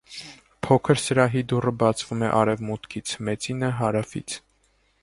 [0.67, 4.43] Փոքր սրահի դուռը բացվում է արևմուտքից, մեծինը՝ հարավից։